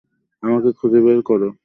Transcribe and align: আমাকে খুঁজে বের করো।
আমাকে 0.43 0.69
খুঁজে 0.71 0.99
বের 1.01 1.19
করো। 1.21 1.49